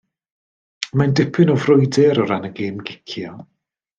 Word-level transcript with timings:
Mae'n 1.01 1.13
dipyn 1.19 1.51
o 1.57 1.59
frwydr 1.67 2.21
o 2.25 2.27
ran 2.33 2.49
y 2.51 2.53
gêm 2.61 2.83
gicio. 2.89 3.37